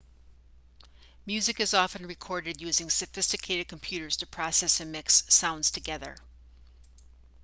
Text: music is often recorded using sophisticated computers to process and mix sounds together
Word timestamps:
music 1.27 1.59
is 1.59 1.75
often 1.75 2.07
recorded 2.07 2.59
using 2.59 2.89
sophisticated 2.89 3.67
computers 3.67 4.17
to 4.17 4.25
process 4.25 4.79
and 4.79 4.91
mix 4.91 5.21
sounds 5.31 5.69
together 5.69 6.15